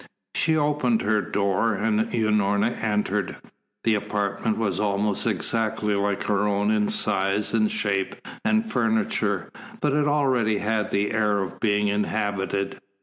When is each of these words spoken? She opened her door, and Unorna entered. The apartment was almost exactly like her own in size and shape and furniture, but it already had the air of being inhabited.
She 0.33 0.57
opened 0.57 1.03
her 1.03 1.21
door, 1.21 1.75
and 1.75 2.11
Unorna 2.11 2.71
entered. 2.83 3.35
The 3.83 3.93
apartment 3.93 4.57
was 4.57 4.79
almost 4.79 5.27
exactly 5.27 5.93
like 5.93 6.23
her 6.23 6.47
own 6.47 6.71
in 6.71 6.87
size 6.89 7.53
and 7.53 7.69
shape 7.69 8.15
and 8.43 8.65
furniture, 8.67 9.51
but 9.79 9.93
it 9.93 10.07
already 10.07 10.57
had 10.57 10.89
the 10.89 11.11
air 11.11 11.37
of 11.37 11.59
being 11.59 11.87
inhabited. 11.87 12.81